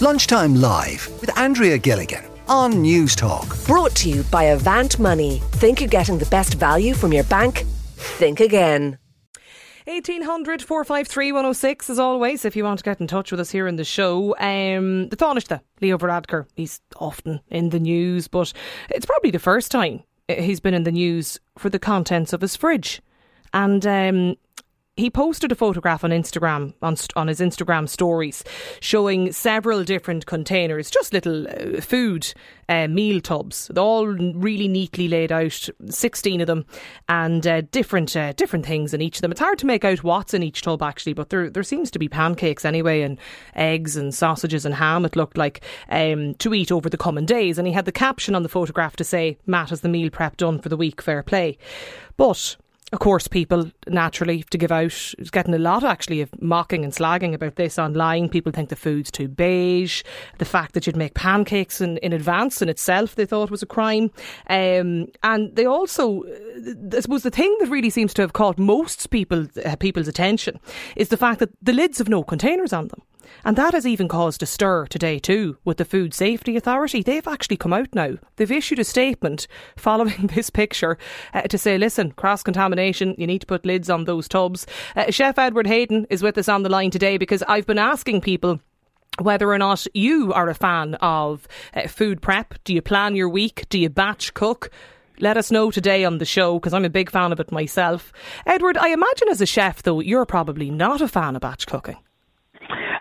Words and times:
Lunchtime 0.00 0.54
Live 0.54 1.08
with 1.20 1.36
Andrea 1.36 1.76
Gilligan 1.76 2.24
on 2.46 2.72
Newstalk. 2.74 3.66
Brought 3.66 3.96
to 3.96 4.08
you 4.08 4.22
by 4.30 4.44
Avant 4.44 4.96
Money. 5.00 5.42
Think 5.54 5.80
you're 5.80 5.88
getting 5.88 6.18
the 6.18 6.26
best 6.26 6.54
value 6.54 6.94
from 6.94 7.12
your 7.12 7.24
bank? 7.24 7.64
Think 7.96 8.38
again. 8.38 8.96
1800 9.86 10.62
453 10.62 11.32
106 11.32 11.90
as 11.90 11.98
always 11.98 12.44
if 12.44 12.54
you 12.54 12.62
want 12.62 12.78
to 12.78 12.84
get 12.84 13.00
in 13.00 13.08
touch 13.08 13.32
with 13.32 13.40
us 13.40 13.50
here 13.50 13.66
in 13.66 13.74
the 13.74 13.84
show 13.84 14.36
um, 14.38 15.08
the 15.08 15.16
Taoiseach 15.16 15.60
Leo 15.80 15.98
Varadkar 15.98 16.46
he's 16.54 16.80
often 16.96 17.40
in 17.48 17.70
the 17.70 17.80
news 17.80 18.28
but 18.28 18.52
it's 18.90 19.06
probably 19.06 19.30
the 19.30 19.38
first 19.38 19.70
time 19.72 20.02
he's 20.28 20.60
been 20.60 20.74
in 20.74 20.84
the 20.84 20.92
news 20.92 21.40
for 21.56 21.70
the 21.70 21.78
contents 21.78 22.34
of 22.34 22.42
his 22.42 22.54
fridge 22.54 23.00
and 23.54 23.86
um, 23.86 24.36
he 24.98 25.10
posted 25.10 25.52
a 25.52 25.54
photograph 25.54 26.02
on 26.02 26.10
Instagram 26.10 26.74
on, 26.82 26.96
on 27.14 27.28
his 27.28 27.38
Instagram 27.38 27.88
stories 27.88 28.42
showing 28.80 29.32
several 29.32 29.84
different 29.84 30.26
containers, 30.26 30.90
just 30.90 31.12
little 31.12 31.46
uh, 31.46 31.80
food 31.80 32.34
uh, 32.68 32.88
meal 32.88 33.20
tubs, 33.20 33.70
all 33.76 34.06
really 34.06 34.66
neatly 34.66 35.06
laid 35.08 35.30
out, 35.30 35.68
sixteen 35.88 36.40
of 36.40 36.48
them, 36.48 36.66
and 37.08 37.46
uh, 37.46 37.60
different 37.70 38.16
uh, 38.16 38.32
different 38.32 38.66
things 38.66 38.92
in 38.92 39.00
each 39.00 39.18
of 39.18 39.22
them. 39.22 39.30
It's 39.30 39.40
hard 39.40 39.58
to 39.60 39.66
make 39.66 39.84
out 39.84 40.02
what's 40.02 40.34
in 40.34 40.42
each 40.42 40.62
tub 40.62 40.82
actually, 40.82 41.12
but 41.12 41.30
there 41.30 41.48
there 41.48 41.62
seems 41.62 41.90
to 41.92 41.98
be 41.98 42.08
pancakes 42.08 42.64
anyway, 42.64 43.02
and 43.02 43.18
eggs 43.54 43.96
and 43.96 44.12
sausages 44.12 44.66
and 44.66 44.74
ham. 44.74 45.04
It 45.04 45.16
looked 45.16 45.38
like 45.38 45.62
um, 45.88 46.34
to 46.34 46.52
eat 46.52 46.72
over 46.72 46.90
the 46.90 46.98
coming 46.98 47.24
days, 47.24 47.56
and 47.56 47.66
he 47.68 47.72
had 47.72 47.84
the 47.84 47.92
caption 47.92 48.34
on 48.34 48.42
the 48.42 48.48
photograph 48.48 48.96
to 48.96 49.04
say, 49.04 49.38
"Matt 49.46 49.70
has 49.70 49.80
the 49.82 49.88
meal 49.88 50.10
prep 50.10 50.36
done 50.36 50.58
for 50.58 50.68
the 50.68 50.76
week. 50.76 51.00
Fair 51.00 51.22
play," 51.22 51.56
but 52.16 52.56
of 52.92 53.00
course, 53.00 53.28
people 53.28 53.70
naturally 53.86 54.44
to 54.44 54.56
give 54.56 54.72
out 54.72 55.14
It's 55.18 55.30
getting 55.30 55.54
a 55.54 55.58
lot 55.58 55.84
actually 55.84 56.22
of 56.22 56.30
mocking 56.40 56.84
and 56.84 56.92
slagging 56.92 57.34
about 57.34 57.56
this 57.56 57.78
online. 57.78 58.28
People 58.30 58.50
think 58.50 58.70
the 58.70 58.76
food's 58.76 59.10
too 59.10 59.28
beige. 59.28 60.02
The 60.38 60.46
fact 60.46 60.72
that 60.72 60.86
you'd 60.86 60.96
make 60.96 61.14
pancakes 61.14 61.82
in, 61.82 61.98
in 61.98 62.14
advance 62.14 62.62
in 62.62 62.68
itself 62.68 63.14
they 63.14 63.26
thought 63.26 63.50
was 63.50 63.62
a 63.62 63.66
crime. 63.66 64.10
Um, 64.48 65.08
and 65.22 65.54
they 65.54 65.66
also, 65.66 66.22
I 66.94 67.00
suppose, 67.00 67.24
the 67.24 67.30
thing 67.30 67.54
that 67.60 67.68
really 67.68 67.90
seems 67.90 68.14
to 68.14 68.22
have 68.22 68.32
caught 68.32 68.58
most 68.58 69.10
people 69.10 69.46
uh, 69.64 69.76
people's 69.76 70.08
attention 70.08 70.58
is 70.96 71.08
the 71.08 71.16
fact 71.18 71.40
that 71.40 71.50
the 71.60 71.74
lids 71.74 71.98
have 71.98 72.08
no 72.08 72.22
containers 72.22 72.72
on 72.72 72.88
them. 72.88 73.02
And 73.44 73.56
that 73.56 73.74
has 73.74 73.86
even 73.86 74.08
caused 74.08 74.42
a 74.42 74.46
stir 74.46 74.86
today, 74.86 75.18
too, 75.18 75.58
with 75.64 75.78
the 75.78 75.84
Food 75.84 76.14
Safety 76.14 76.56
Authority. 76.56 77.02
They've 77.02 77.26
actually 77.26 77.56
come 77.56 77.72
out 77.72 77.94
now. 77.94 78.16
They've 78.36 78.50
issued 78.50 78.78
a 78.78 78.84
statement 78.84 79.46
following 79.76 80.28
this 80.28 80.50
picture 80.50 80.98
uh, 81.34 81.42
to 81.42 81.58
say, 81.58 81.78
listen, 81.78 82.12
cross 82.12 82.42
contamination, 82.42 83.14
you 83.18 83.26
need 83.26 83.40
to 83.40 83.46
put 83.46 83.66
lids 83.66 83.90
on 83.90 84.04
those 84.04 84.28
tubs. 84.28 84.66
Uh, 84.96 85.10
Chef 85.10 85.38
Edward 85.38 85.66
Hayden 85.66 86.06
is 86.10 86.22
with 86.22 86.38
us 86.38 86.48
on 86.48 86.62
the 86.62 86.68
line 86.68 86.90
today 86.90 87.18
because 87.18 87.42
I've 87.44 87.66
been 87.66 87.78
asking 87.78 88.20
people 88.20 88.60
whether 89.20 89.50
or 89.50 89.58
not 89.58 89.86
you 89.94 90.32
are 90.32 90.48
a 90.48 90.54
fan 90.54 90.94
of 90.96 91.46
uh, 91.74 91.88
food 91.88 92.22
prep. 92.22 92.54
Do 92.64 92.74
you 92.74 92.82
plan 92.82 93.16
your 93.16 93.28
week? 93.28 93.66
Do 93.68 93.78
you 93.78 93.88
batch 93.88 94.34
cook? 94.34 94.70
Let 95.20 95.36
us 95.36 95.50
know 95.50 95.70
today 95.70 96.04
on 96.04 96.18
the 96.18 96.24
show 96.24 96.58
because 96.58 96.72
I'm 96.72 96.84
a 96.84 96.90
big 96.90 97.10
fan 97.10 97.32
of 97.32 97.40
it 97.40 97.50
myself. 97.50 98.12
Edward, 98.46 98.76
I 98.76 98.90
imagine 98.90 99.28
as 99.28 99.40
a 99.40 99.46
chef, 99.46 99.82
though, 99.82 100.00
you're 100.00 100.26
probably 100.26 100.70
not 100.70 101.00
a 101.00 101.08
fan 101.08 101.34
of 101.34 101.42
batch 101.42 101.66
cooking. 101.66 101.96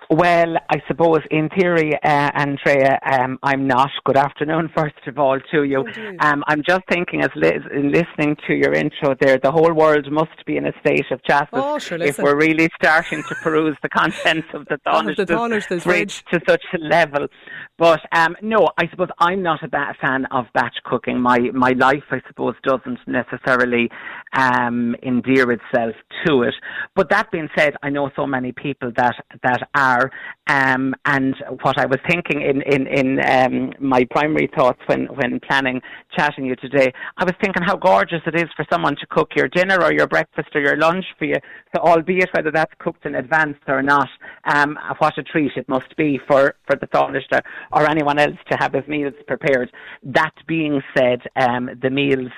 Well, 0.09 0.55
I 0.69 0.81
suppose 0.87 1.19
in 1.31 1.49
theory, 1.49 1.93
uh, 2.01 2.31
Andrea, 2.33 2.97
um, 3.05 3.37
I'm 3.43 3.67
not. 3.67 3.89
Good 4.05 4.15
afternoon, 4.15 4.69
first 4.77 4.95
of 5.05 5.19
all, 5.19 5.37
to 5.51 5.63
you. 5.63 5.85
Um, 6.21 6.45
I'm 6.47 6.63
just 6.63 6.83
thinking, 6.89 7.21
as 7.21 7.29
li- 7.35 7.59
listening 7.73 8.37
to 8.47 8.53
your 8.53 8.71
intro 8.73 9.15
there, 9.19 9.37
the 9.37 9.51
whole 9.51 9.73
world 9.73 10.09
must 10.09 10.45
be 10.45 10.55
in 10.55 10.65
a 10.65 10.71
state 10.79 11.11
of 11.11 11.21
chassis 11.23 11.49
oh, 11.51 11.77
sure, 11.77 12.01
if 12.01 12.19
we're 12.19 12.37
really 12.37 12.69
starting 12.75 13.21
to 13.27 13.35
peruse 13.35 13.75
the 13.81 13.89
contents 13.89 14.47
of 14.53 14.65
the 14.67 14.77
Taoiseach's 14.87 15.83
fridge 15.83 16.23
to 16.31 16.39
such 16.47 16.63
a 16.73 16.77
level. 16.77 17.27
But 17.77 17.99
um, 18.13 18.37
no, 18.41 18.69
I 18.77 18.87
suppose 18.89 19.09
I'm 19.19 19.43
not 19.43 19.61
a 19.61 19.93
fan 19.99 20.25
of 20.31 20.45
batch 20.53 20.77
cooking. 20.85 21.19
My 21.19 21.39
my 21.53 21.71
life, 21.71 22.03
I 22.11 22.21
suppose, 22.27 22.55
doesn't 22.63 22.99
necessarily 23.07 23.89
um, 24.33 24.95
endear 25.03 25.51
itself 25.51 25.95
to 26.25 26.43
it. 26.43 26.55
But 26.95 27.09
that 27.09 27.29
being 27.29 27.49
said, 27.57 27.75
I 27.83 27.89
know 27.89 28.09
so 28.15 28.25
many 28.25 28.53
people 28.53 28.91
that 28.95 29.15
that 29.43 29.69
are. 29.75 29.96
Um, 30.47 30.95
and 31.05 31.35
what 31.61 31.77
I 31.77 31.85
was 31.85 31.99
thinking 32.09 32.41
in 32.41 32.61
in 32.61 32.87
in 32.87 33.19
um, 33.25 33.73
my 33.79 34.05
primary 34.11 34.49
thoughts 34.55 34.79
when 34.87 35.05
when 35.07 35.39
planning 35.41 35.81
chatting 36.17 36.45
you 36.45 36.55
today, 36.55 36.91
I 37.17 37.25
was 37.25 37.33
thinking 37.41 37.63
how 37.63 37.75
gorgeous 37.75 38.21
it 38.25 38.35
is 38.35 38.49
for 38.55 38.65
someone 38.71 38.95
to 38.97 39.07
cook 39.07 39.31
your 39.35 39.47
dinner 39.49 39.81
or 39.83 39.93
your 39.93 40.07
breakfast 40.07 40.49
or 40.55 40.61
your 40.61 40.77
lunch 40.77 41.05
for 41.17 41.25
you. 41.25 41.35
So 41.75 41.81
albeit 41.81 42.29
whether 42.33 42.51
that's 42.51 42.73
cooked 42.79 43.05
in 43.05 43.15
advance 43.15 43.57
or 43.67 43.81
not, 43.81 44.09
um, 44.45 44.77
what 44.99 45.17
a 45.17 45.23
treat 45.23 45.51
it 45.55 45.67
must 45.67 45.95
be 45.97 46.19
for 46.27 46.55
for 46.65 46.77
the 46.79 46.87
Taoiseach 46.87 47.41
or 47.71 47.89
anyone 47.89 48.19
else 48.19 48.37
to 48.51 48.57
have 48.57 48.73
his 48.73 48.87
meals 48.87 49.13
prepared. 49.27 49.71
That 50.03 50.33
being 50.47 50.81
said, 50.97 51.21
um, 51.35 51.69
the 51.81 51.89
meals. 51.89 52.31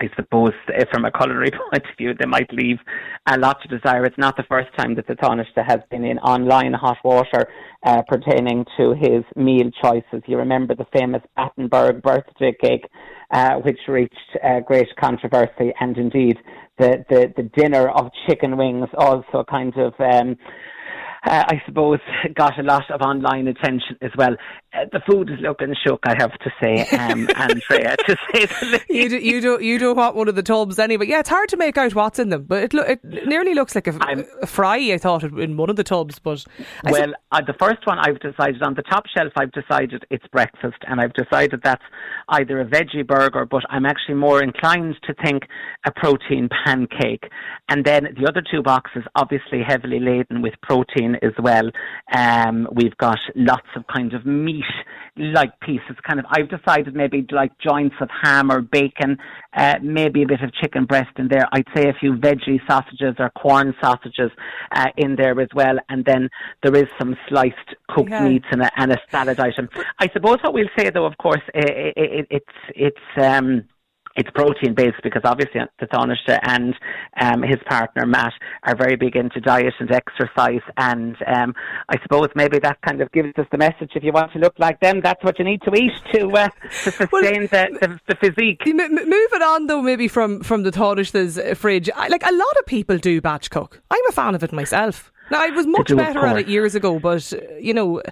I 0.00 0.08
suppose 0.14 0.52
uh, 0.68 0.84
from 0.92 1.04
a 1.04 1.10
culinary 1.10 1.50
point 1.70 1.84
of 1.84 1.96
view, 1.96 2.14
they 2.14 2.26
might 2.26 2.52
leave 2.52 2.78
a 3.26 3.38
lot 3.38 3.60
to 3.62 3.68
desire. 3.68 4.04
It's 4.04 4.18
not 4.18 4.36
the 4.36 4.44
first 4.44 4.68
time 4.78 4.94
that 4.94 5.06
the 5.06 5.14
Taoiseach 5.14 5.66
has 5.66 5.80
been 5.90 6.04
in 6.04 6.18
online 6.18 6.72
hot 6.72 6.98
water 7.04 7.48
uh, 7.84 8.02
pertaining 8.08 8.64
to 8.76 8.94
his 8.94 9.24
meal 9.36 9.70
choices. 9.82 10.22
You 10.26 10.38
remember 10.38 10.74
the 10.74 10.86
famous 10.96 11.22
Battenberg 11.36 12.02
birthday 12.02 12.54
cake, 12.60 12.88
uh, 13.32 13.56
which 13.56 13.78
reached 13.88 14.14
uh, 14.42 14.60
great 14.60 14.88
controversy, 15.00 15.72
and 15.80 15.96
indeed 15.96 16.38
the, 16.78 17.04
the, 17.08 17.32
the 17.36 17.50
dinner 17.60 17.88
of 17.88 18.10
chicken 18.28 18.56
wings 18.56 18.88
also 18.96 19.44
kind 19.50 19.74
of 19.76 19.94
um, 19.98 20.36
uh, 21.24 21.44
I 21.48 21.62
suppose, 21.66 22.00
got 22.34 22.58
a 22.58 22.62
lot 22.62 22.90
of 22.90 23.00
online 23.00 23.48
attention 23.48 23.96
as 24.02 24.10
well. 24.16 24.36
Uh, 24.72 24.84
the 24.92 25.00
food 25.10 25.30
is 25.30 25.38
looking 25.40 25.74
shook, 25.86 26.00
I 26.04 26.14
have 26.18 26.32
to 26.38 26.50
say, 26.62 26.86
um, 26.96 27.28
Andrea, 27.36 27.96
to 27.96 28.16
say 28.32 28.46
the 28.46 28.66
least. 28.72 28.90
You, 28.90 29.08
do, 29.08 29.18
you, 29.18 29.40
do, 29.40 29.64
you 29.64 29.78
don't 29.78 29.96
want 29.96 30.14
one 30.14 30.28
of 30.28 30.34
the 30.34 30.42
tubs 30.42 30.78
anyway. 30.78 31.06
Yeah, 31.06 31.20
it's 31.20 31.28
hard 31.28 31.48
to 31.50 31.56
make 31.56 31.76
out 31.78 31.94
what's 31.94 32.18
in 32.18 32.28
them, 32.28 32.44
but 32.44 32.64
it, 32.64 32.74
lo- 32.74 32.82
it 32.82 33.02
nearly 33.04 33.54
looks 33.54 33.74
like 33.74 33.86
a, 33.86 34.26
a, 34.42 34.46
fry, 34.46 34.76
I 34.92 34.98
thought, 34.98 35.24
it 35.24 35.32
in 35.34 35.56
one 35.56 35.70
of 35.70 35.76
the 35.76 35.84
tubs. 35.84 36.18
But 36.18 36.44
I 36.84 36.92
Well, 36.92 37.12
uh, 37.32 37.40
the 37.46 37.54
first 37.54 37.86
one 37.86 37.98
I've 37.98 38.20
decided, 38.20 38.62
on 38.62 38.74
the 38.74 38.82
top 38.82 39.04
shelf, 39.06 39.32
I've 39.36 39.52
decided 39.52 40.04
it's 40.10 40.26
breakfast, 40.28 40.78
and 40.86 41.00
I've 41.00 41.14
decided 41.14 41.60
that's 41.64 41.84
either 42.28 42.60
a 42.60 42.66
veggie 42.66 43.06
burger, 43.06 43.46
but 43.46 43.62
I'm 43.70 43.86
actually 43.86 44.14
more 44.14 44.42
inclined 44.42 44.96
to 45.04 45.14
think 45.24 45.44
a 45.86 45.90
protein 45.90 46.48
pancake. 46.64 47.24
And 47.68 47.84
then 47.84 48.08
the 48.20 48.28
other 48.28 48.42
two 48.48 48.62
boxes, 48.62 49.02
obviously 49.14 49.62
heavily 49.66 50.00
laden 50.00 50.42
with 50.42 50.54
protein 50.62 51.07
as 51.16 51.32
well. 51.42 51.70
Um, 52.14 52.68
we've 52.72 52.96
got 52.98 53.18
lots 53.34 53.66
of 53.76 53.84
kind 53.94 54.14
of 54.14 54.26
meat 54.26 54.64
like 55.16 55.58
pieces. 55.60 55.96
Kind 56.06 56.20
of, 56.20 56.26
I've 56.30 56.48
decided 56.48 56.94
maybe 56.94 57.26
like 57.30 57.52
joints 57.58 57.96
of 58.00 58.08
ham 58.22 58.50
or 58.50 58.60
bacon, 58.60 59.18
uh, 59.56 59.74
maybe 59.82 60.22
a 60.22 60.26
bit 60.26 60.40
of 60.42 60.52
chicken 60.54 60.84
breast 60.84 61.10
in 61.18 61.28
there. 61.28 61.48
I'd 61.52 61.66
say 61.74 61.88
a 61.88 61.94
few 61.94 62.14
veggie 62.14 62.60
sausages 62.68 63.14
or 63.18 63.30
corn 63.30 63.74
sausages 63.82 64.30
uh, 64.72 64.86
in 64.96 65.16
there 65.16 65.40
as 65.40 65.48
well. 65.54 65.76
And 65.88 66.04
then 66.04 66.28
there 66.62 66.74
is 66.76 66.86
some 66.98 67.16
sliced 67.28 67.56
cooked 67.88 68.10
yeah. 68.10 68.28
meats 68.28 68.46
and 68.50 68.62
a, 68.62 68.70
and 68.76 68.92
a 68.92 68.98
salad 69.10 69.40
item. 69.40 69.68
I 69.98 70.08
suppose 70.12 70.38
what 70.42 70.54
we'll 70.54 70.68
say 70.78 70.90
though, 70.90 71.06
of 71.06 71.16
course, 71.18 71.42
it, 71.54 71.94
it, 71.96 72.10
it, 72.10 72.26
it's 72.30 72.46
it's 72.74 73.24
um, 73.24 73.64
it's 74.18 74.30
protein 74.34 74.74
based 74.74 75.00
because 75.02 75.22
obviously 75.24 75.60
the 75.78 76.40
and 76.42 76.74
um, 77.20 77.42
his 77.42 77.58
partner 77.66 78.04
Matt 78.04 78.32
are 78.64 78.76
very 78.76 78.96
big 78.96 79.14
into 79.14 79.40
diet 79.40 79.74
and 79.78 79.90
exercise, 79.90 80.60
and 80.76 81.16
um, 81.26 81.54
I 81.88 81.96
suppose 82.02 82.28
maybe 82.34 82.58
that 82.58 82.80
kind 82.82 83.00
of 83.00 83.10
gives 83.12 83.32
us 83.38 83.46
the 83.52 83.58
message: 83.58 83.92
if 83.94 84.02
you 84.02 84.12
want 84.12 84.32
to 84.32 84.40
look 84.40 84.54
like 84.58 84.80
them, 84.80 85.00
that's 85.02 85.22
what 85.22 85.38
you 85.38 85.44
need 85.44 85.62
to 85.62 85.74
eat 85.74 85.92
to, 86.12 86.28
uh, 86.30 86.48
to 86.48 86.70
sustain 86.90 87.08
well, 87.10 87.66
the, 87.70 87.78
the, 87.80 88.00
the, 88.08 88.16
physique. 88.16 88.62
M- 88.66 88.94
moving 88.94 89.42
on 89.42 89.68
though, 89.68 89.82
maybe 89.82 90.08
from 90.08 90.42
from 90.42 90.64
the 90.64 90.72
uh, 90.76 91.54
fridge, 91.54 91.88
I, 91.94 92.08
like 92.08 92.26
a 92.26 92.32
lot 92.32 92.56
of 92.58 92.66
people 92.66 92.98
do 92.98 93.20
batch 93.20 93.50
cook. 93.50 93.80
I'm 93.90 94.06
a 94.08 94.12
fan 94.12 94.34
of 94.34 94.42
it 94.42 94.52
myself. 94.52 95.12
Now, 95.30 95.42
I 95.42 95.50
was 95.50 95.66
much 95.66 95.94
better 95.94 96.24
at 96.24 96.38
it 96.38 96.48
years 96.48 96.74
ago, 96.74 96.98
but 96.98 97.32
you 97.60 97.74
know, 97.74 98.02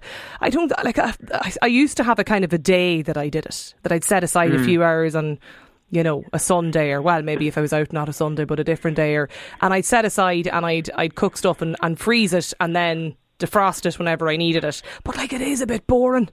I 0.40 0.50
don't 0.50 0.70
like. 0.84 0.98
I, 0.98 1.14
I, 1.62 1.66
used 1.66 1.96
to 1.96 2.04
have 2.04 2.18
a 2.18 2.24
kind 2.24 2.44
of 2.44 2.52
a 2.52 2.58
day 2.58 3.00
that 3.02 3.16
I 3.16 3.30
did 3.30 3.46
it, 3.46 3.74
that 3.82 3.92
I'd 3.92 4.04
set 4.04 4.22
aside 4.22 4.50
mm. 4.50 4.60
a 4.60 4.64
few 4.64 4.82
hours 4.82 5.14
on 5.14 5.38
you 5.96 6.02
know, 6.02 6.24
a 6.34 6.38
Sunday 6.38 6.90
or 6.90 7.00
well, 7.00 7.22
maybe 7.22 7.48
if 7.48 7.56
I 7.56 7.62
was 7.62 7.72
out 7.72 7.90
not 7.90 8.10
a 8.10 8.12
Sunday 8.12 8.44
but 8.44 8.60
a 8.60 8.64
different 8.64 8.98
day 8.98 9.16
or 9.16 9.30
and 9.62 9.72
I'd 9.72 9.86
set 9.86 10.04
aside 10.04 10.46
and 10.46 10.66
I'd 10.66 10.90
I'd 10.90 11.14
cook 11.14 11.38
stuff 11.38 11.62
and, 11.62 11.74
and 11.80 11.98
freeze 11.98 12.34
it 12.34 12.52
and 12.60 12.76
then 12.76 13.16
defrost 13.38 13.86
it 13.86 13.98
whenever 13.98 14.28
I 14.28 14.36
needed 14.36 14.62
it. 14.62 14.82
But 15.04 15.16
like 15.16 15.32
it 15.32 15.40
is 15.40 15.62
a 15.62 15.66
bit 15.66 15.86
boring. 15.86 16.28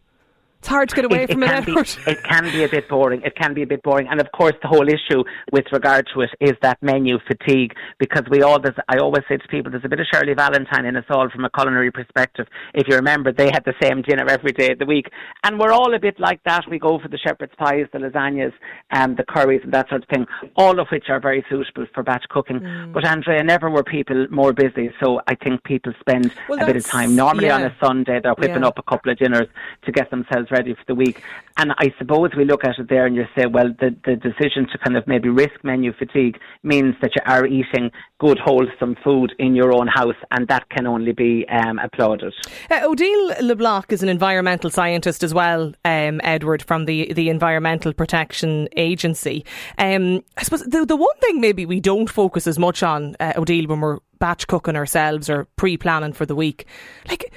It's 0.63 0.69
hard 0.69 0.87
to 0.87 0.95
get 0.95 1.03
away 1.03 1.23
it, 1.23 1.31
from 1.33 1.43
it. 1.43 1.47
Can 1.47 1.65
be, 1.65 1.73
it 2.07 2.23
can 2.23 2.43
be 2.45 2.63
a 2.63 2.69
bit 2.69 2.87
boring. 2.87 3.21
It 3.23 3.35
can 3.35 3.53
be 3.53 3.63
a 3.63 3.67
bit 3.67 3.83
boring, 3.83 4.07
and 4.09 4.21
of 4.21 4.31
course, 4.31 4.53
the 4.61 4.69
whole 4.69 4.87
issue 4.87 5.25
with 5.51 5.65
regard 5.73 6.07
to 6.13 6.21
it 6.21 6.29
is 6.39 6.53
that 6.61 6.81
menu 6.81 7.19
fatigue. 7.27 7.73
Because 7.99 8.23
we 8.31 8.43
all, 8.43 8.63
I 8.87 8.97
always 8.99 9.23
say 9.27 9.35
to 9.35 9.47
people, 9.49 9.73
there's 9.73 9.83
a 9.83 9.89
bit 9.89 9.99
of 9.99 10.05
Shirley 10.09 10.33
Valentine 10.33 10.85
in 10.85 10.95
us 10.95 11.03
all 11.09 11.29
from 11.29 11.43
a 11.43 11.49
culinary 11.49 11.91
perspective. 11.91 12.47
If 12.73 12.87
you 12.87 12.95
remember, 12.95 13.33
they 13.33 13.47
had 13.51 13.65
the 13.65 13.73
same 13.83 14.03
dinner 14.03 14.25
every 14.29 14.53
day 14.53 14.71
of 14.71 14.79
the 14.79 14.85
week, 14.85 15.07
and 15.43 15.59
we're 15.59 15.73
all 15.73 15.93
a 15.93 15.99
bit 15.99 16.17
like 16.17 16.41
that. 16.45 16.63
We 16.71 16.79
go 16.79 16.97
for 16.97 17.09
the 17.09 17.17
shepherd's 17.17 17.51
pies, 17.57 17.87
the 17.91 17.99
lasagnas, 17.99 18.53
and 18.89 19.17
the 19.17 19.25
curries, 19.25 19.59
and 19.65 19.73
that 19.73 19.89
sort 19.89 20.03
of 20.03 20.07
thing. 20.07 20.25
All 20.55 20.79
of 20.79 20.87
which 20.93 21.09
are 21.09 21.19
very 21.19 21.43
suitable 21.49 21.87
for 21.93 22.03
batch 22.03 22.23
cooking. 22.29 22.61
Mm. 22.61 22.93
But 22.93 23.05
Andrea, 23.05 23.43
never 23.43 23.69
were 23.69 23.83
people 23.83 24.27
more 24.29 24.53
busy, 24.53 24.93
so 25.03 25.19
I 25.27 25.35
think 25.35 25.61
people 25.65 25.91
spend 25.99 26.33
well, 26.47 26.63
a 26.63 26.65
bit 26.65 26.77
of 26.77 26.85
time. 26.85 27.17
Normally 27.17 27.47
yeah. 27.47 27.55
on 27.55 27.63
a 27.63 27.75
Sunday, 27.83 28.21
they're 28.23 28.33
whipping 28.35 28.61
yeah. 28.61 28.69
up 28.69 28.79
a 28.79 28.83
couple 28.83 29.11
of 29.11 29.17
dinners 29.17 29.49
to 29.83 29.91
get 29.91 30.09
themselves 30.09 30.47
ready 30.53 30.73
for 30.73 30.83
the 30.87 30.95
week. 30.95 31.21
And 31.57 31.71
I 31.77 31.93
suppose 31.99 32.29
we 32.37 32.45
look 32.45 32.63
at 32.63 32.79
it 32.79 32.87
there 32.89 33.05
and 33.05 33.15
you 33.15 33.25
say, 33.35 33.45
well, 33.45 33.69
the, 33.79 33.95
the 34.05 34.15
decision 34.15 34.67
to 34.71 34.77
kind 34.77 34.95
of 34.95 35.05
maybe 35.07 35.29
risk 35.29 35.63
menu 35.63 35.91
fatigue 35.93 36.37
means 36.63 36.95
that 37.01 37.11
you 37.15 37.21
are 37.25 37.45
eating 37.45 37.91
good, 38.19 38.39
wholesome 38.39 38.95
food 39.03 39.33
in 39.37 39.53
your 39.55 39.73
own 39.73 39.87
house, 39.87 40.15
and 40.31 40.47
that 40.47 40.69
can 40.69 40.87
only 40.87 41.11
be 41.11 41.45
um, 41.49 41.77
applauded. 41.79 42.33
Uh, 42.71 42.81
Odile 42.83 43.35
Le 43.41 43.55
Bolloch 43.55 43.91
is 43.91 44.01
an 44.01 44.09
environmental 44.09 44.69
scientist 44.69 45.23
as 45.23 45.33
well, 45.33 45.73
um, 45.83 46.21
Edward, 46.23 46.63
from 46.63 46.85
the, 46.85 47.11
the 47.13 47.29
Environmental 47.29 47.93
Protection 47.93 48.69
Agency. 48.77 49.45
Um, 49.77 50.23
I 50.37 50.43
suppose 50.43 50.63
the, 50.63 50.85
the 50.85 50.95
one 50.95 51.17
thing 51.19 51.41
maybe 51.41 51.65
we 51.65 51.79
don't 51.79 52.09
focus 52.09 52.47
as 52.47 52.57
much 52.57 52.81
on, 52.81 53.15
uh, 53.19 53.33
Odile, 53.35 53.67
when 53.67 53.81
we're 53.81 53.99
batch 54.19 54.47
cooking 54.47 54.77
ourselves 54.77 55.29
or 55.29 55.45
pre 55.57 55.75
planning 55.75 56.13
for 56.13 56.25
the 56.25 56.35
week, 56.35 56.65
like 57.09 57.33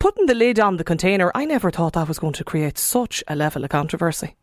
putting 0.00 0.26
the 0.26 0.34
lid 0.34 0.58
on 0.58 0.78
the 0.78 0.84
container, 0.84 1.30
I 1.34 1.44
never 1.44 1.70
thought 1.70 1.92
that 1.92 2.08
was 2.08 2.18
going 2.18 2.32
to 2.32 2.44
create 2.44 2.78
such 2.78 3.22
a 3.28 3.36
level 3.36 3.62
of 3.62 3.70
controversy. 3.70 4.34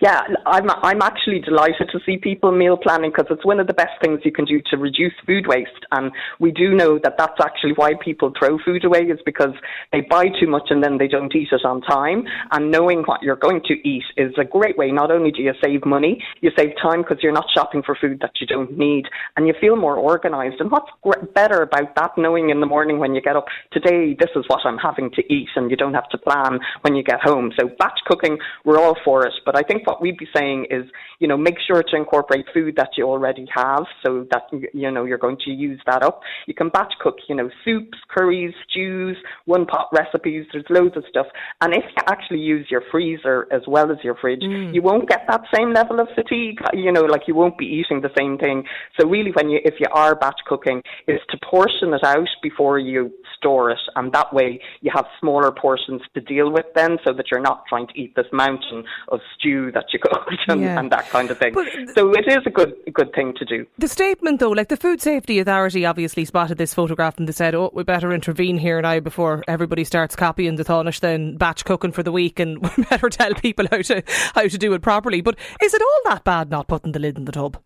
Yeah, 0.00 0.20
I'm 0.44 0.68
I'm 0.82 1.00
actually 1.00 1.40
delighted 1.40 1.88
to 1.92 2.00
see 2.04 2.18
people 2.18 2.52
meal 2.52 2.76
planning 2.76 3.10
because 3.10 3.30
it's 3.30 3.46
one 3.46 3.60
of 3.60 3.66
the 3.66 3.72
best 3.72 3.92
things 4.02 4.20
you 4.24 4.32
can 4.32 4.44
do 4.44 4.60
to 4.70 4.76
reduce 4.76 5.14
food 5.26 5.46
waste. 5.46 5.70
And 5.90 6.12
we 6.38 6.52
do 6.52 6.74
know 6.74 6.98
that 7.02 7.16
that's 7.16 7.40
actually 7.40 7.72
why 7.76 7.94
people 8.04 8.32
throw 8.38 8.58
food 8.58 8.84
away 8.84 9.04
is 9.04 9.18
because 9.24 9.54
they 9.92 10.02
buy 10.02 10.26
too 10.38 10.48
much 10.48 10.64
and 10.68 10.84
then 10.84 10.98
they 10.98 11.08
don't 11.08 11.34
eat 11.34 11.48
it 11.50 11.64
on 11.64 11.80
time. 11.80 12.24
And 12.52 12.70
knowing 12.70 13.04
what 13.04 13.22
you're 13.22 13.36
going 13.36 13.62
to 13.68 13.88
eat 13.88 14.04
is 14.18 14.32
a 14.38 14.44
great 14.44 14.76
way. 14.76 14.90
Not 14.90 15.10
only 15.10 15.30
do 15.30 15.40
you 15.42 15.54
save 15.64 15.86
money, 15.86 16.22
you 16.42 16.50
save 16.58 16.72
time 16.82 17.00
because 17.00 17.22
you're 17.22 17.32
not 17.32 17.46
shopping 17.54 17.82
for 17.82 17.96
food 17.98 18.20
that 18.20 18.32
you 18.38 18.46
don't 18.46 18.76
need, 18.76 19.06
and 19.36 19.46
you 19.46 19.54
feel 19.60 19.76
more 19.76 19.98
organised. 19.98 20.60
And 20.60 20.70
what's 20.70 20.90
better 21.34 21.62
about 21.62 21.94
that? 21.96 22.18
Knowing 22.18 22.50
in 22.50 22.60
the 22.60 22.66
morning 22.66 22.98
when 22.98 23.14
you 23.14 23.22
get 23.22 23.36
up, 23.36 23.46
today 23.72 24.14
this 24.18 24.30
is 24.36 24.44
what 24.48 24.60
I'm 24.66 24.78
having 24.78 25.10
to 25.12 25.22
eat, 25.32 25.48
and 25.56 25.70
you 25.70 25.76
don't 25.76 25.94
have 25.94 26.08
to 26.10 26.18
plan 26.18 26.58
when 26.82 26.94
you 26.94 27.02
get 27.02 27.20
home. 27.20 27.52
So 27.58 27.70
batch 27.78 28.00
cooking, 28.06 28.36
we're 28.64 28.78
all 28.78 28.96
for 29.02 29.26
it. 29.26 29.32
But 29.46 29.56
I 29.56 29.62
think 29.86 29.94
what 29.94 30.02
we'd 30.02 30.18
be 30.18 30.28
saying 30.34 30.66
is, 30.70 30.84
you 31.18 31.28
know, 31.28 31.36
make 31.36 31.56
sure 31.66 31.82
to 31.82 31.96
incorporate 31.96 32.46
food 32.52 32.76
that 32.76 32.90
you 32.96 33.04
already 33.04 33.46
have 33.54 33.84
so 34.04 34.26
that, 34.30 34.42
you 34.72 34.90
know, 34.90 35.04
you're 35.04 35.18
going 35.18 35.38
to 35.44 35.50
use 35.50 35.80
that 35.86 36.02
up. 36.02 36.20
You 36.46 36.54
can 36.54 36.68
batch 36.68 36.92
cook, 37.00 37.16
you 37.28 37.34
know, 37.34 37.50
soups, 37.64 37.98
curries, 38.14 38.54
stews, 38.68 39.16
one 39.44 39.66
pot 39.66 39.88
recipes. 39.92 40.46
There's 40.52 40.64
loads 40.70 40.96
of 40.96 41.04
stuff. 41.08 41.26
And 41.60 41.74
if 41.74 41.84
you 41.84 42.02
actually 42.08 42.40
use 42.40 42.66
your 42.70 42.82
freezer 42.90 43.46
as 43.50 43.62
well 43.66 43.90
as 43.90 43.98
your 44.02 44.16
fridge, 44.16 44.42
mm. 44.42 44.74
you 44.74 44.82
won't 44.82 45.08
get 45.08 45.24
that 45.28 45.42
same 45.54 45.72
level 45.72 46.00
of 46.00 46.08
fatigue. 46.14 46.58
You 46.72 46.92
know, 46.92 47.02
like 47.02 47.22
you 47.26 47.34
won't 47.34 47.58
be 47.58 47.66
eating 47.66 48.02
the 48.02 48.10
same 48.18 48.38
thing. 48.38 48.64
So 48.98 49.08
really, 49.08 49.32
when 49.32 49.48
you, 49.48 49.60
if 49.64 49.74
you 49.78 49.86
are 49.92 50.14
batch 50.14 50.40
cooking, 50.46 50.82
is 51.06 51.20
to 51.30 51.38
portion 51.38 51.94
it 51.94 52.04
out 52.04 52.28
before 52.42 52.78
you 52.78 53.12
store 53.36 53.70
it. 53.70 53.78
And 53.94 54.12
that 54.12 54.32
way 54.32 54.60
you 54.80 54.90
have 54.94 55.06
smaller 55.20 55.52
portions 55.52 56.02
to 56.14 56.20
deal 56.20 56.50
with 56.50 56.66
then 56.74 56.98
so 57.06 57.12
that 57.12 57.26
you're 57.30 57.40
not 57.40 57.64
trying 57.68 57.86
to 57.88 57.98
eat 57.98 58.14
this 58.16 58.26
mountain 58.32 58.84
of 59.08 59.20
stew 59.38 59.70
that 59.76 59.92
you 59.92 59.98
cooked 59.98 60.40
and, 60.48 60.62
yeah. 60.62 60.78
and 60.78 60.90
that 60.90 61.08
kind 61.10 61.30
of 61.30 61.38
thing. 61.38 61.52
But 61.52 61.68
so 61.94 62.12
it 62.12 62.26
is 62.26 62.38
a 62.46 62.50
good 62.50 62.74
good 62.92 63.12
thing 63.14 63.34
to 63.36 63.44
do. 63.44 63.66
The 63.78 63.88
statement 63.88 64.40
though, 64.40 64.50
like 64.50 64.68
the 64.68 64.76
Food 64.76 65.02
Safety 65.02 65.38
Authority 65.38 65.84
obviously 65.84 66.24
spotted 66.24 66.56
this 66.56 66.72
photograph 66.72 67.18
and 67.18 67.28
they 67.28 67.32
said, 67.32 67.54
oh, 67.54 67.70
we 67.74 67.84
better 67.84 68.12
intervene 68.12 68.58
here 68.58 68.80
now 68.80 69.00
before 69.00 69.44
everybody 69.46 69.84
starts 69.84 70.16
copying 70.16 70.56
the 70.56 70.64
Taoiseach 70.64 71.00
then 71.00 71.36
batch 71.36 71.64
cooking 71.64 71.92
for 71.92 72.02
the 72.02 72.12
week 72.12 72.40
and 72.40 72.62
we 72.76 72.84
better 72.84 73.10
tell 73.10 73.34
people 73.34 73.66
how 73.70 73.82
to 73.82 74.02
how 74.34 74.48
to 74.48 74.58
do 74.58 74.72
it 74.72 74.82
properly. 74.82 75.20
But 75.20 75.38
is 75.62 75.74
it 75.74 75.82
all 75.82 76.12
that 76.12 76.24
bad 76.24 76.50
not 76.50 76.68
putting 76.68 76.92
the 76.92 76.98
lid 76.98 77.18
in 77.18 77.26
the 77.26 77.32
tub? 77.32 77.58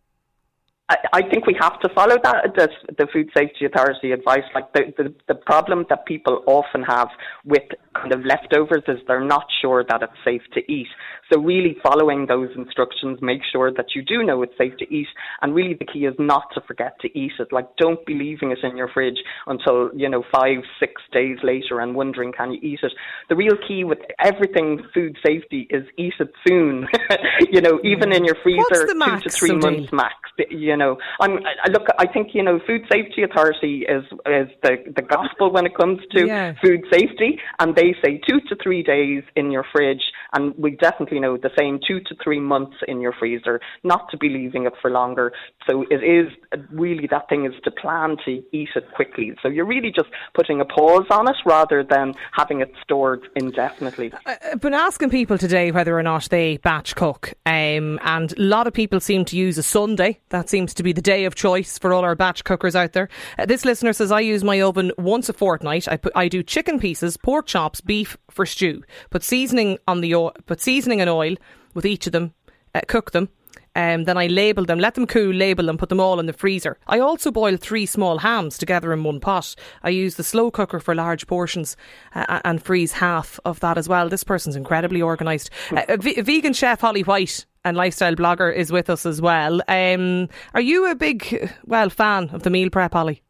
I 1.12 1.22
think 1.22 1.46
we 1.46 1.56
have 1.60 1.78
to 1.80 1.88
follow 1.94 2.16
that 2.22 2.54
the, 2.56 2.68
the 2.98 3.06
Food 3.12 3.30
Safety 3.36 3.64
Authority 3.66 4.12
advice. 4.12 4.44
Like 4.54 4.72
the, 4.72 4.92
the 4.96 5.14
the 5.28 5.34
problem 5.34 5.86
that 5.88 6.06
people 6.06 6.42
often 6.46 6.82
have 6.82 7.08
with 7.44 7.62
kind 7.94 8.12
of 8.12 8.24
leftovers 8.24 8.82
is 8.88 8.98
they're 9.06 9.24
not 9.24 9.46
sure 9.60 9.84
that 9.88 10.02
it's 10.02 10.12
safe 10.24 10.42
to 10.54 10.60
eat. 10.72 10.86
So 11.32 11.40
really 11.40 11.76
following 11.82 12.26
those 12.26 12.48
instructions, 12.56 13.18
make 13.20 13.40
sure 13.52 13.72
that 13.72 13.86
you 13.94 14.02
do 14.02 14.22
know 14.22 14.42
it's 14.42 14.56
safe 14.58 14.76
to 14.78 14.94
eat. 14.94 15.06
And 15.42 15.54
really 15.54 15.74
the 15.74 15.84
key 15.84 16.06
is 16.06 16.14
not 16.18 16.44
to 16.54 16.60
forget 16.66 16.98
to 17.00 17.18
eat 17.18 17.32
it. 17.38 17.52
Like 17.52 17.68
don't 17.76 18.04
be 18.06 18.14
leaving 18.14 18.50
it 18.50 18.58
in 18.62 18.76
your 18.76 18.88
fridge 18.88 19.18
until, 19.46 19.90
you 19.94 20.08
know, 20.08 20.24
five, 20.34 20.58
six 20.78 21.02
days 21.12 21.38
later 21.42 21.80
and 21.80 21.94
wondering 21.94 22.32
can 22.32 22.52
you 22.52 22.60
eat 22.62 22.80
it. 22.82 22.92
The 23.28 23.36
real 23.36 23.56
key 23.66 23.84
with 23.84 23.98
everything 24.18 24.82
food 24.92 25.16
safety 25.24 25.66
is 25.70 25.84
eat 25.96 26.14
it 26.18 26.32
soon. 26.46 26.88
you 27.50 27.60
know, 27.60 27.78
even 27.84 28.12
in 28.12 28.24
your 28.24 28.36
freezer, 28.42 28.86
two 28.86 29.20
to 29.20 29.30
three 29.30 29.56
months 29.56 29.92
max. 29.92 30.14
You 30.48 30.76
know, 30.76 30.79
I'm 31.20 31.38
look. 31.70 31.86
I 31.98 32.06
think 32.06 32.28
you 32.34 32.42
know, 32.42 32.60
Food 32.66 32.82
Safety 32.92 33.22
Authority 33.22 33.86
is 33.88 34.04
is 34.26 34.48
the 34.62 34.76
the 34.94 35.02
gospel 35.02 35.52
when 35.52 35.66
it 35.66 35.76
comes 35.76 36.00
to 36.12 36.26
yeah. 36.26 36.54
food 36.62 36.84
safety, 36.92 37.38
and 37.58 37.74
they 37.74 37.94
say 38.04 38.20
two 38.28 38.40
to 38.48 38.56
three 38.62 38.82
days 38.82 39.22
in 39.36 39.50
your 39.50 39.64
fridge, 39.72 40.02
and 40.32 40.54
we 40.56 40.72
definitely 40.72 41.20
know 41.20 41.36
the 41.36 41.50
same 41.58 41.80
two 41.86 42.00
to 42.00 42.14
three 42.22 42.40
months 42.40 42.76
in 42.88 43.00
your 43.00 43.12
freezer, 43.18 43.60
not 43.84 44.10
to 44.10 44.16
be 44.16 44.28
leaving 44.28 44.66
it 44.66 44.74
for 44.80 44.90
longer. 44.90 45.32
So 45.68 45.84
it 45.90 46.02
is 46.04 46.28
really 46.72 47.06
that 47.10 47.28
thing 47.28 47.46
is 47.46 47.52
to 47.64 47.70
plan 47.70 48.16
to 48.24 48.42
eat 48.52 48.70
it 48.74 48.84
quickly. 48.94 49.32
So 49.42 49.48
you're 49.48 49.66
really 49.66 49.92
just 49.94 50.08
putting 50.34 50.60
a 50.60 50.64
pause 50.64 51.06
on 51.10 51.28
it 51.28 51.36
rather 51.46 51.82
than 51.82 52.14
having 52.32 52.60
it 52.60 52.72
stored 52.82 53.22
indefinitely. 53.36 54.12
I've 54.26 54.60
been 54.60 54.74
asking 54.74 55.10
people 55.10 55.38
today 55.38 55.70
whether 55.70 55.98
or 55.98 56.02
not 56.02 56.28
they 56.30 56.58
batch 56.58 56.94
cook, 56.94 57.34
um, 57.46 57.98
and 58.02 58.32
a 58.36 58.42
lot 58.42 58.66
of 58.66 58.72
people 58.72 59.00
seem 59.00 59.24
to 59.26 59.36
use 59.36 59.58
a 59.58 59.62
Sunday. 59.62 60.20
That 60.30 60.48
seems 60.48 60.59
to 60.66 60.82
be 60.82 60.92
the 60.92 61.02
day 61.02 61.24
of 61.24 61.34
choice 61.34 61.78
for 61.78 61.92
all 61.92 62.04
our 62.04 62.14
batch 62.14 62.44
cookers 62.44 62.76
out 62.76 62.92
there. 62.92 63.08
Uh, 63.38 63.46
this 63.46 63.64
listener 63.64 63.92
says 63.92 64.12
I 64.12 64.20
use 64.20 64.44
my 64.44 64.60
oven 64.60 64.92
once 64.98 65.28
a 65.28 65.32
fortnight. 65.32 65.88
I 65.88 65.96
put 65.96 66.12
I 66.14 66.28
do 66.28 66.42
chicken 66.42 66.78
pieces, 66.78 67.16
pork 67.16 67.46
chops, 67.46 67.80
beef 67.80 68.16
for 68.30 68.46
stew. 68.46 68.82
Put 69.10 69.22
seasoning 69.22 69.78
on 69.88 70.00
the 70.00 70.14
oil, 70.14 70.32
put 70.46 70.60
seasoning 70.60 71.00
and 71.00 71.10
oil 71.10 71.36
with 71.74 71.86
each 71.86 72.06
of 72.06 72.12
them. 72.12 72.34
Uh, 72.74 72.80
cook 72.86 73.10
them. 73.10 73.28
Um, 73.76 74.04
then 74.04 74.18
I 74.18 74.26
label 74.26 74.64
them, 74.64 74.80
let 74.80 74.94
them 74.94 75.06
cool, 75.06 75.32
label 75.32 75.66
them, 75.66 75.78
put 75.78 75.90
them 75.90 76.00
all 76.00 76.18
in 76.18 76.26
the 76.26 76.32
freezer. 76.32 76.76
I 76.88 76.98
also 76.98 77.30
boil 77.30 77.56
three 77.56 77.86
small 77.86 78.18
hams 78.18 78.58
together 78.58 78.92
in 78.92 79.04
one 79.04 79.20
pot. 79.20 79.54
I 79.82 79.90
use 79.90 80.16
the 80.16 80.24
slow 80.24 80.50
cooker 80.50 80.80
for 80.80 80.94
large 80.94 81.26
portions 81.28 81.76
uh, 82.14 82.40
and 82.44 82.62
freeze 82.62 82.92
half 82.92 83.38
of 83.44 83.60
that 83.60 83.78
as 83.78 83.88
well. 83.88 84.08
This 84.08 84.24
person's 84.24 84.56
incredibly 84.56 85.00
organised. 85.00 85.50
Uh, 85.70 85.96
v- 85.98 86.20
vegan 86.20 86.52
chef 86.52 86.80
Holly 86.80 87.02
White 87.02 87.46
and 87.64 87.76
lifestyle 87.76 88.14
blogger 88.14 88.54
is 88.54 88.72
with 88.72 88.90
us 88.90 89.06
as 89.06 89.20
well. 89.20 89.60
Um, 89.68 90.28
are 90.54 90.60
you 90.60 90.90
a 90.90 90.94
big, 90.94 91.50
well, 91.66 91.90
fan 91.90 92.30
of 92.30 92.42
the 92.42 92.50
meal 92.50 92.70
prep, 92.70 92.92
Holly? 92.92 93.22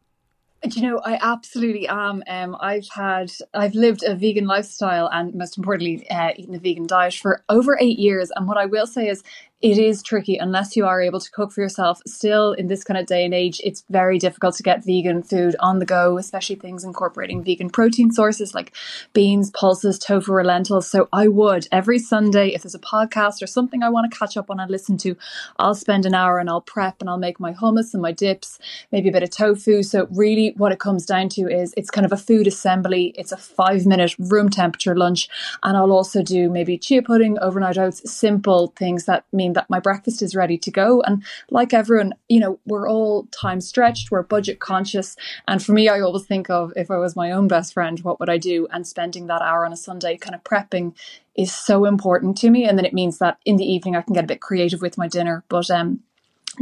Do 0.67 0.79
you 0.79 0.87
know, 0.87 0.99
I 0.99 1.17
absolutely 1.19 1.87
am. 1.87 2.23
Um, 2.27 2.55
I've 2.59 2.87
had, 2.89 3.31
I've 3.53 3.73
lived 3.73 4.03
a 4.03 4.15
vegan 4.15 4.45
lifestyle 4.45 5.09
and 5.11 5.33
most 5.33 5.57
importantly, 5.57 6.07
uh, 6.09 6.33
eaten 6.35 6.53
a 6.53 6.59
vegan 6.59 6.85
diet 6.85 7.15
for 7.15 7.43
over 7.49 7.79
eight 7.81 7.97
years. 7.97 8.31
And 8.35 8.47
what 8.47 8.57
I 8.57 8.67
will 8.67 8.85
say 8.85 9.09
is, 9.09 9.23
it 9.61 9.77
is 9.77 10.01
tricky 10.01 10.37
unless 10.37 10.75
you 10.75 10.85
are 10.85 11.01
able 11.01 11.19
to 11.19 11.29
cook 11.29 11.51
for 11.51 11.61
yourself. 11.61 12.01
Still, 12.07 12.53
in 12.53 12.67
this 12.67 12.83
kind 12.83 12.97
of 12.97 13.05
day 13.05 13.23
and 13.23 13.33
age, 13.33 13.61
it's 13.63 13.83
very 13.89 14.17
difficult 14.17 14.55
to 14.55 14.63
get 14.63 14.83
vegan 14.83 15.21
food 15.21 15.55
on 15.59 15.77
the 15.77 15.85
go, 15.85 16.17
especially 16.17 16.55
things 16.55 16.83
incorporating 16.83 17.43
vegan 17.43 17.69
protein 17.69 18.11
sources 18.11 18.55
like 18.55 18.73
beans, 19.13 19.51
pulses, 19.51 19.99
tofu, 19.99 20.33
or 20.33 20.43
lentils. 20.43 20.87
So 20.87 21.07
I 21.13 21.27
would 21.27 21.67
every 21.71 21.99
Sunday, 21.99 22.49
if 22.49 22.63
there's 22.63 22.75
a 22.75 22.79
podcast 22.79 23.43
or 23.43 23.47
something 23.47 23.83
I 23.83 23.89
want 23.89 24.11
to 24.11 24.17
catch 24.17 24.35
up 24.35 24.49
on 24.49 24.59
and 24.59 24.71
listen 24.71 24.97
to, 24.99 25.15
I'll 25.59 25.75
spend 25.75 26.07
an 26.07 26.15
hour 26.15 26.39
and 26.39 26.49
I'll 26.49 26.61
prep 26.61 26.99
and 26.99 27.09
I'll 27.09 27.17
make 27.17 27.39
my 27.39 27.53
hummus 27.53 27.93
and 27.93 28.01
my 28.01 28.11
dips, 28.11 28.57
maybe 28.91 29.09
a 29.09 29.11
bit 29.11 29.23
of 29.23 29.29
tofu. 29.29 29.83
So 29.83 30.07
really, 30.09 30.53
what 30.57 30.71
it 30.71 30.79
comes 30.79 31.05
down 31.05 31.29
to 31.29 31.41
is 31.41 31.73
it's 31.77 31.91
kind 31.91 32.05
of 32.05 32.11
a 32.11 32.17
food 32.17 32.47
assembly. 32.47 33.13
It's 33.15 33.31
a 33.31 33.37
five 33.37 33.85
minute 33.85 34.15
room 34.17 34.49
temperature 34.49 34.95
lunch, 34.95 35.29
and 35.61 35.77
I'll 35.77 35.91
also 35.91 36.23
do 36.23 36.49
maybe 36.49 36.79
chia 36.79 37.03
pudding, 37.03 37.37
overnight 37.39 37.77
oats, 37.77 38.11
simple 38.11 38.73
things 38.75 39.05
that 39.05 39.23
mean 39.31 39.50
that 39.53 39.69
my 39.69 39.79
breakfast 39.79 40.21
is 40.21 40.35
ready 40.35 40.57
to 40.57 40.71
go. 40.71 41.01
And 41.01 41.23
like 41.49 41.73
everyone, 41.73 42.13
you 42.29 42.39
know, 42.39 42.59
we're 42.65 42.89
all 42.89 43.27
time 43.27 43.61
stretched, 43.61 44.11
we're 44.11 44.23
budget 44.23 44.59
conscious. 44.59 45.15
And 45.47 45.63
for 45.63 45.73
me, 45.73 45.89
I 45.89 45.99
always 46.01 46.25
think 46.25 46.49
of 46.49 46.73
if 46.75 46.91
I 46.91 46.97
was 46.97 47.15
my 47.15 47.31
own 47.31 47.47
best 47.47 47.73
friend, 47.73 47.99
what 47.99 48.19
would 48.19 48.29
I 48.29 48.37
do? 48.37 48.67
And 48.71 48.87
spending 48.87 49.27
that 49.27 49.41
hour 49.41 49.65
on 49.65 49.73
a 49.73 49.77
Sunday 49.77 50.17
kind 50.17 50.35
of 50.35 50.43
prepping 50.43 50.95
is 51.35 51.53
so 51.53 51.85
important 51.85 52.37
to 52.37 52.49
me. 52.49 52.65
And 52.65 52.77
then 52.77 52.85
it 52.85 52.93
means 52.93 53.19
that 53.19 53.37
in 53.45 53.57
the 53.57 53.65
evening 53.65 53.95
I 53.95 54.01
can 54.01 54.13
get 54.13 54.23
a 54.23 54.27
bit 54.27 54.41
creative 54.41 54.81
with 54.81 54.97
my 54.97 55.07
dinner. 55.07 55.43
But 55.49 55.69
um 55.69 56.01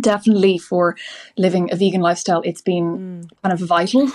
definitely 0.02 0.58
for 0.60 0.96
living 1.38 1.74
a 1.74 1.76
vegan 1.76 2.02
lifestyle, 2.02 2.42
it's 2.42 2.62
been 2.62 3.24
mm. 3.24 3.30
kind 3.42 3.54
of 3.54 3.60
vital 3.60 4.12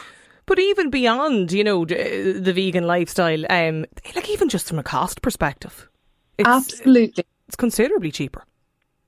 But 0.46 0.58
even 0.58 0.90
beyond, 0.90 1.52
you 1.52 1.64
know, 1.64 1.84
the 1.84 2.52
vegan 2.54 2.86
lifestyle, 2.86 3.44
um, 3.50 3.86
like 4.14 4.28
even 4.28 4.48
just 4.48 4.68
from 4.68 4.78
a 4.78 4.82
cost 4.82 5.22
perspective, 5.22 5.88
it's, 6.36 6.48
absolutely, 6.48 7.24
it's 7.48 7.56
considerably 7.56 8.10
cheaper. 8.10 8.44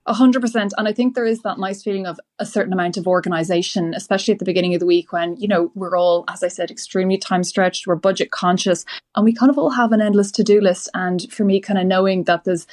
A 0.08 0.14
hundred 0.14 0.40
percent. 0.40 0.72
And 0.78 0.86
I 0.86 0.92
think 0.92 1.14
there 1.14 1.26
is 1.26 1.42
that 1.42 1.58
nice 1.58 1.82
feeling 1.82 2.06
of 2.06 2.20
a 2.38 2.46
certain 2.46 2.72
amount 2.72 2.96
of 2.96 3.08
organization, 3.08 3.92
especially 3.92 4.32
at 4.32 4.38
the 4.38 4.44
beginning 4.44 4.72
of 4.75 4.80
the 4.80 4.86
week 4.86 5.12
when, 5.12 5.36
you 5.36 5.48
know, 5.48 5.72
we're 5.75 5.96
all, 5.96 6.25
as 6.28 6.44
I 6.44 6.48
said, 6.48 6.70
extremely 6.70 7.18
time 7.18 7.42
stretched, 7.42 7.88
we're 7.88 7.96
budget 7.96 8.30
conscious, 8.30 8.84
and 9.16 9.25
we 9.25 9.32
kind 9.32 9.50
of 9.50 9.58
all 9.58 9.70
have 9.70 9.92
an 9.92 10.00
endless 10.00 10.30
to-do 10.32 10.61
list. 10.61 10.88
And 10.94 11.30
for 11.32 11.44
me, 11.44 11.61
kind 11.61 11.78
of 11.78 11.87
knowing 11.87 12.25
that 12.25 12.44
there's 12.44 12.66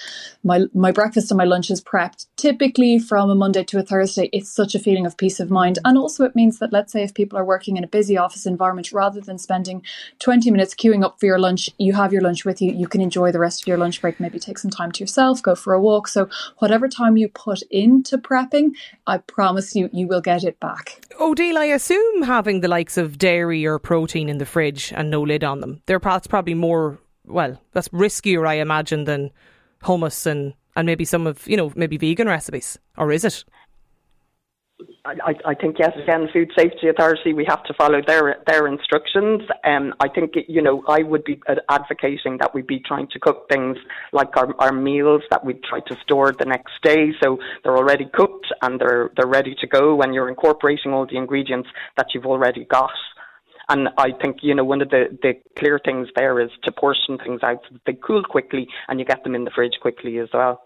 my 0.43 0.65
my 0.73 0.91
breakfast 0.91 1.31
and 1.31 1.37
my 1.37 1.45
lunch 1.45 1.69
is 1.69 1.81
prepped, 1.81 2.27
typically 2.35 2.99
from 2.99 3.29
a 3.29 3.35
Monday 3.35 3.63
to 3.63 3.79
a 3.79 3.83
Thursday, 3.83 4.29
it's 4.33 4.49
such 4.49 4.75
a 4.75 4.79
feeling 4.79 5.05
of 5.05 5.17
peace 5.17 5.39
of 5.39 5.49
mind. 5.49 5.79
And 5.85 5.97
also 5.97 6.25
it 6.25 6.35
means 6.35 6.59
that 6.59 6.73
let's 6.73 6.91
say 6.91 7.03
if 7.03 7.13
people 7.13 7.37
are 7.37 7.45
working 7.45 7.77
in 7.77 7.83
a 7.83 7.87
busy 7.87 8.17
office 8.17 8.45
environment, 8.45 8.91
rather 8.91 9.21
than 9.21 9.37
spending 9.37 9.83
20 10.19 10.51
minutes 10.51 10.75
queuing 10.75 11.03
up 11.03 11.19
for 11.19 11.25
your 11.25 11.39
lunch, 11.39 11.69
you 11.77 11.93
have 11.93 12.13
your 12.13 12.21
lunch 12.21 12.45
with 12.45 12.61
you, 12.61 12.71
you 12.71 12.87
can 12.87 13.01
enjoy 13.01 13.31
the 13.31 13.39
rest 13.39 13.61
of 13.61 13.67
your 13.67 13.77
lunch 13.77 14.01
break, 14.01 14.19
maybe 14.19 14.39
take 14.39 14.57
some 14.57 14.71
time 14.71 14.91
to 14.91 14.99
yourself, 14.99 15.41
go 15.41 15.55
for 15.55 15.73
a 15.73 15.81
walk. 15.81 16.07
So 16.07 16.29
whatever 16.59 16.87
time 16.87 17.17
you 17.17 17.29
put 17.29 17.61
into 17.71 18.17
prepping, 18.17 18.71
I 19.07 19.17
promise 19.19 19.75
you, 19.75 19.89
you 19.93 20.07
will 20.07 20.21
get 20.21 20.43
it 20.43 20.59
back. 20.59 21.01
Oh, 21.19 21.31
Odile, 21.31 21.57
I 21.57 21.65
assume 21.65 22.23
having 22.23 22.61
the 22.61 22.67
likes 22.67 22.97
of 22.97 23.17
dairy 23.17 23.65
or 23.65 23.79
protein 23.79 24.29
in 24.29 24.39
the 24.39 24.45
fridge 24.45 24.91
and 24.95 25.09
no 25.09 25.21
lid 25.21 25.43
on 25.43 25.61
them, 25.61 25.81
they're 25.85 25.99
that's 26.23 26.27
probably 26.33 26.55
more, 26.55 26.97
well, 27.27 27.61
that's 27.73 27.89
riskier, 27.89 28.47
I 28.47 28.55
imagine, 28.55 29.03
than 29.03 29.29
hummus 29.83 30.25
and, 30.25 30.55
and 30.75 30.87
maybe 30.87 31.05
some 31.05 31.27
of, 31.27 31.47
you 31.47 31.55
know, 31.55 31.71
maybe 31.75 31.95
vegan 31.95 32.27
recipes. 32.27 32.79
Or 32.97 33.11
is 33.11 33.23
it? 33.23 33.45
I, 35.05 35.35
I 35.45 35.53
think 35.53 35.75
yes, 35.77 35.91
again, 36.01 36.27
Food 36.33 36.49
Safety 36.57 36.87
Authority, 36.87 37.33
we 37.33 37.45
have 37.47 37.63
to 37.65 37.73
follow 37.75 38.01
their 38.07 38.37
their 38.47 38.67
instructions. 38.67 39.41
Um, 39.63 39.93
I 39.99 40.07
think 40.07 40.33
you 40.47 40.61
know 40.61 40.83
I 40.87 41.03
would 41.03 41.23
be 41.23 41.39
advocating 41.69 42.37
that 42.39 42.55
we 42.55 42.61
be 42.61 42.79
trying 42.79 43.07
to 43.09 43.19
cook 43.19 43.47
things 43.51 43.77
like 44.13 44.35
our, 44.35 44.55
our 44.59 44.71
meals 44.71 45.21
that 45.29 45.45
we 45.45 45.55
try 45.69 45.81
to 45.81 45.95
store 46.03 46.31
the 46.31 46.45
next 46.45 46.71
day, 46.83 47.11
so 47.21 47.37
they're 47.63 47.77
already 47.77 48.05
cooked 48.13 48.47
and 48.61 48.79
they're 48.79 49.11
they're 49.15 49.27
ready 49.27 49.55
to 49.59 49.67
go. 49.67 49.93
When 49.93 50.13
you're 50.13 50.29
incorporating 50.29 50.93
all 50.93 51.05
the 51.05 51.17
ingredients 51.17 51.69
that 51.97 52.07
you've 52.13 52.25
already 52.25 52.65
got. 52.65 52.91
And 53.69 53.89
I 53.97 54.11
think, 54.21 54.37
you 54.41 54.53
know, 54.53 54.63
one 54.63 54.81
of 54.81 54.89
the, 54.89 55.17
the 55.21 55.33
clear 55.57 55.79
things 55.83 56.09
there 56.15 56.39
is 56.39 56.49
to 56.63 56.71
portion 56.71 57.17
things 57.17 57.41
out 57.43 57.59
so 57.69 57.77
they 57.85 57.93
cool 57.93 58.23
quickly 58.23 58.67
and 58.87 58.99
you 58.99 59.05
get 59.05 59.23
them 59.23 59.35
in 59.35 59.45
the 59.45 59.51
fridge 59.51 59.73
quickly 59.81 60.17
as 60.19 60.29
well. 60.33 60.61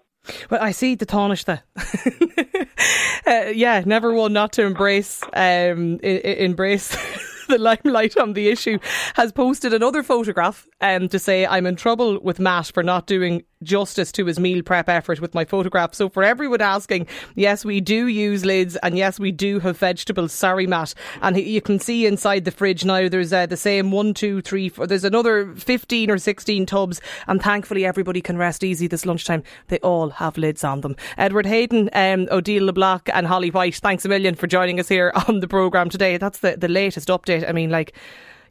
Well, 0.49 0.61
I 0.61 0.71
see 0.71 0.95
the 0.95 1.05
Taoiseach. 1.05 1.61
uh, 3.27 3.51
yeah, 3.53 3.81
never 3.85 4.13
one 4.13 4.33
not 4.33 4.51
to 4.53 4.63
embrace 4.65 5.23
um, 5.33 5.99
I- 6.03 6.21
I- 6.25 6.37
embrace 6.39 6.97
the 7.47 7.57
limelight 7.57 8.17
on 8.17 8.33
the 8.33 8.49
issue, 8.49 8.77
has 9.15 9.31
posted 9.31 9.73
another 9.73 10.03
photograph 10.03 10.67
um, 10.81 11.07
to 11.09 11.19
say, 11.19 11.45
I'm 11.45 11.65
in 11.65 11.75
trouble 11.75 12.19
with 12.21 12.39
Matt 12.39 12.71
for 12.73 12.83
not 12.83 13.07
doing 13.07 13.43
justice 13.63 14.11
to 14.13 14.25
his 14.25 14.39
meal 14.39 14.61
prep 14.63 14.89
effort 14.89 15.19
with 15.19 15.33
my 15.33 15.45
photograph. 15.45 15.93
So, 15.93 16.09
for 16.09 16.23
everyone 16.23 16.61
asking, 16.61 17.07
yes, 17.35 17.65
we 17.65 17.81
do 17.81 18.07
use 18.07 18.45
lids 18.45 18.75
and 18.77 18.97
yes, 18.97 19.19
we 19.19 19.31
do 19.31 19.59
have 19.59 19.77
vegetables. 19.77 20.33
Sorry, 20.33 20.67
Matt. 20.67 20.93
And 21.21 21.37
you 21.37 21.61
can 21.61 21.79
see 21.79 22.05
inside 22.05 22.45
the 22.45 22.51
fridge 22.51 22.85
now 22.85 23.09
there's 23.09 23.33
uh, 23.33 23.45
the 23.45 23.57
same 23.57 23.91
one, 23.91 24.13
two, 24.13 24.41
three, 24.41 24.69
four. 24.69 24.87
There's 24.87 25.03
another 25.03 25.53
15 25.55 26.11
or 26.11 26.17
16 26.17 26.65
tubs. 26.65 27.01
And 27.27 27.41
thankfully, 27.41 27.85
everybody 27.85 28.21
can 28.21 28.37
rest 28.37 28.63
easy 28.63 28.87
this 28.87 29.05
lunchtime. 29.05 29.43
They 29.67 29.79
all 29.79 30.09
have 30.09 30.37
lids 30.37 30.63
on 30.63 30.81
them. 30.81 30.95
Edward 31.17 31.45
Hayden, 31.45 31.89
um, 31.93 32.27
Odile 32.31 32.65
Le 32.65 32.73
Bolloch, 32.73 33.09
and 33.13 33.27
Holly 33.27 33.51
White, 33.51 33.75
thanks 33.75 34.05
a 34.05 34.09
million 34.09 34.35
for 34.35 34.47
joining 34.47 34.79
us 34.79 34.87
here 34.87 35.11
on 35.27 35.39
the 35.39 35.47
programme 35.47 35.89
today. 35.89 36.17
That's 36.17 36.39
the, 36.39 36.57
the 36.57 36.67
latest 36.67 37.07
update. 37.09 37.47
I 37.47 37.51
mean, 37.51 37.69
like, 37.69 37.93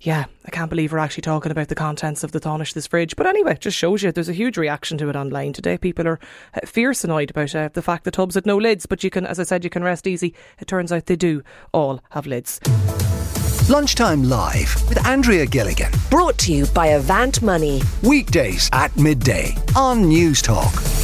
yeah, 0.01 0.27
I 0.45 0.51
can't 0.51 0.71
believe 0.71 0.93
we're 0.93 0.99
actually 0.99 1.23
talking 1.23 1.53
about 1.53 1.69
the 1.69 1.75
contents 1.75 2.23
of 2.25 2.33
the 2.33 2.41
Taoiseach 2.41 2.75
this 2.75 2.87
fridge. 2.87 3.17
But 3.17 3.27
anyway, 3.27 3.53
it 3.53 3.61
just 3.61 3.77
shows 3.77 4.03
you 4.03 4.13
there's 4.13 4.29
a 4.29 4.35
huge 4.35 4.59
reaction 4.59 4.99
to 4.99 5.09
it 5.09 5.17
online 5.17 5.53
today. 5.53 5.79
People 5.79 6.07
are 6.07 6.21
uh, 6.55 6.67
fierce 6.67 7.05
annoyed 7.05 7.31
about 7.31 7.55
uh, 7.55 7.69
the 7.73 7.83
fact 7.83 8.05
the 8.05 8.11
tubs 8.11 8.35
had 8.35 8.47
no 8.47 8.57
lids, 8.57 8.87
but 8.87 9.03
you 9.03 9.11
can, 9.11 9.27
as 9.27 9.41
I 9.41 9.45
said, 9.45 9.65
you 9.65 9.71
can 9.71 9.85
rest 9.85 10.07
easy. 10.07 10.35
It 10.59 10.69
turns 10.69 10.93
out 10.93 11.07
they 11.07 11.17
do 11.17 11.43
all 11.73 12.01
have 12.11 12.27
lids. 12.27 12.61
Lunchtime 13.69 14.23
Live 14.23 14.89
with 14.89 15.05
Andrea 15.07 15.45
Gilligan. 15.45 15.91
Brought 16.09 16.39
to 16.39 16.53
you 16.53 16.67
by 16.67 16.89
Avant 16.89 17.43
Money. 17.43 17.83
Weekdays 18.03 18.71
at 18.73 18.97
midday 18.97 19.57
on 19.75 20.05
Newstalk. 20.05 20.96